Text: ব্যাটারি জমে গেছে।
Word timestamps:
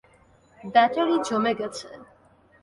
ব্যাটারি 0.63 1.15
জমে 1.27 1.53
গেছে। 1.59 1.87